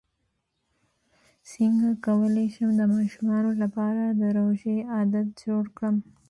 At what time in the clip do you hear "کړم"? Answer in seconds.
5.77-5.95